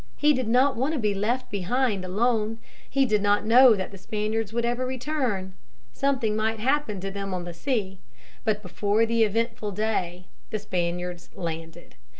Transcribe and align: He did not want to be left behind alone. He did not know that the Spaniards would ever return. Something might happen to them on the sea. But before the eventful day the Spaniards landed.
He 0.15 0.33
did 0.33 0.47
not 0.47 0.75
want 0.75 0.95
to 0.95 0.99
be 0.99 1.13
left 1.13 1.51
behind 1.51 2.03
alone. 2.03 2.57
He 2.89 3.05
did 3.05 3.21
not 3.21 3.45
know 3.45 3.75
that 3.75 3.91
the 3.91 3.99
Spaniards 3.99 4.51
would 4.51 4.65
ever 4.65 4.83
return. 4.83 5.53
Something 5.93 6.35
might 6.35 6.59
happen 6.59 6.99
to 7.01 7.11
them 7.11 7.35
on 7.35 7.43
the 7.43 7.53
sea. 7.53 7.99
But 8.43 8.63
before 8.63 9.05
the 9.05 9.23
eventful 9.23 9.73
day 9.73 10.25
the 10.49 10.57
Spaniards 10.57 11.29
landed. 11.35 11.93